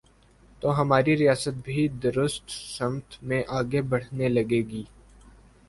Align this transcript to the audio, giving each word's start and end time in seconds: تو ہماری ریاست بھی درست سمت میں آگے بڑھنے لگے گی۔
تو 0.61 0.67
ہماری 0.79 1.15
ریاست 1.17 1.55
بھی 1.65 1.87
درست 2.03 2.49
سمت 2.77 3.23
میں 3.23 3.43
آگے 3.59 3.81
بڑھنے 3.81 4.29
لگے 4.29 4.61
گی۔ 4.69 4.83